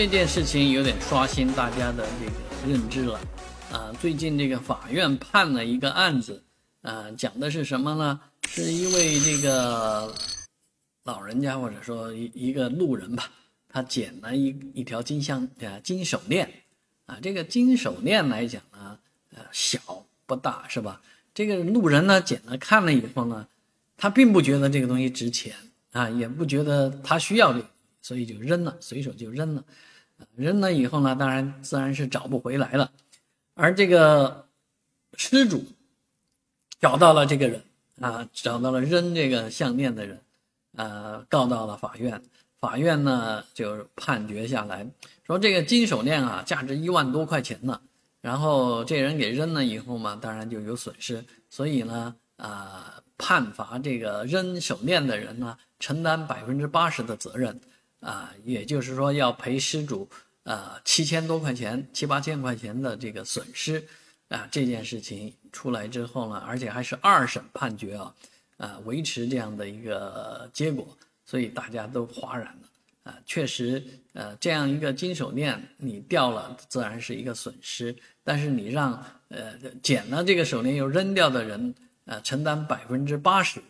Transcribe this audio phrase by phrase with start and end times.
[0.00, 3.20] 这件事情有点刷新大家的这个认知了，
[3.70, 6.42] 啊，最近这个法院判了一个案子，
[6.80, 8.18] 啊，讲的是什么呢？
[8.48, 10.10] 是一位这个
[11.04, 13.30] 老人家或者说一一个路人吧，
[13.68, 16.50] 他捡了一一条金项啊金手链，
[17.04, 18.98] 啊，这个金手链来讲呢，
[19.36, 21.02] 呃，小不大是吧？
[21.34, 23.46] 这个路人呢捡了看了以后呢，
[23.98, 25.54] 他并不觉得这个东西值钱
[25.92, 27.66] 啊，也不觉得他需要这个，
[28.02, 29.64] 所以就扔了，随手就扔了。
[30.36, 32.90] 扔了以后呢，当然自然是找不回来了。
[33.54, 34.46] 而这个
[35.16, 35.64] 失主
[36.78, 37.62] 找到了这个人
[38.00, 40.20] 啊，找到了扔这个项链的人，
[40.76, 42.22] 呃，告到了法院。
[42.60, 44.86] 法院呢就判决下来
[45.26, 47.80] 说，这个金手链啊，价值一万多块钱呢。
[48.20, 51.24] 然后这人给扔了以后嘛，当然就有损失。
[51.48, 57.58] 所以呢，啊，判罚这个扔手链的人呢，承担百分之八十的责任。
[58.00, 60.08] 啊，也就是说要赔失主，
[60.44, 63.86] 呃，七千多块钱，七八千块钱的这个损失，
[64.28, 68.14] 啊，这件事情出来之后呢，而且还是二审判决啊，
[68.56, 73.84] 啊，维持这样的一个结果，所以大家都哗然了，啊，确实，
[74.14, 81.74] 呃，这样一个金手链你掉了，自然是一个损失，但是你让呃捡了这个手链又扔掉的人，
[82.06, 83.60] 呃，承担百分之八十。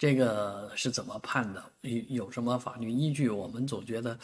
[0.00, 1.62] 这个是怎么判的？
[1.82, 3.28] 有有什么法律依据？
[3.28, 4.18] 我们总觉得，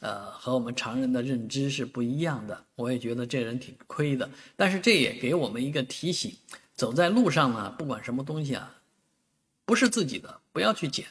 [0.00, 2.64] 呃，和我们常人的认知是不一样的。
[2.74, 6.34] 我也觉得这人挺亏的，但是这也给我们一个提醒：
[6.74, 8.74] 走在路上呢，不管什么东西啊，
[9.64, 11.06] 不是自己的，不要去捡，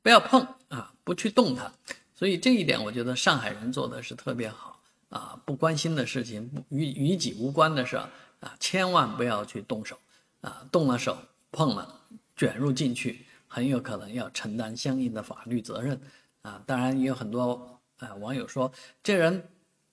[0.00, 1.70] 不要碰啊，不去动它。
[2.14, 4.80] 所以这一点，我觉得上海人做的是特别好
[5.10, 9.98] 啊，不关心的事情，不与与己无关的事啊，千万不要去动手
[10.40, 11.18] 啊，动了手
[11.52, 12.00] 碰了，
[12.34, 13.26] 卷入进去。
[13.48, 16.00] 很有可能要承担相应的法律责任，
[16.42, 18.70] 啊，当然也有很多啊网友说
[19.02, 19.42] 这人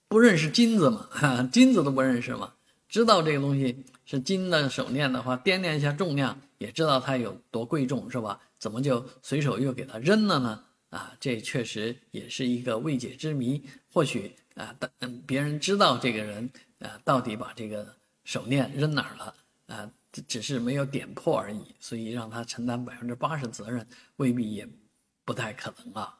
[0.07, 1.09] 不认识金子嘛，
[1.51, 2.53] 金子都不认识嘛，
[2.87, 8.39] 知道这个东西是金的手链的话，掂量一下重量，也知道它有多贵重，是吧？
[8.59, 10.63] 怎么就随手又给它扔了呢？
[10.91, 13.61] 啊，这确实也是一个未解之谜。
[13.91, 16.49] 或许啊，但，别人知道这个人
[16.79, 17.85] 啊到底把这个
[18.23, 19.33] 手链扔哪儿了
[19.67, 19.91] 啊？
[20.23, 23.87] 只是没有点破而已，所以让他承担百分之八十责任，
[24.17, 24.67] 未必也
[25.23, 26.19] 不太可能啊。